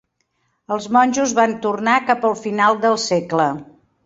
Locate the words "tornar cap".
1.67-2.27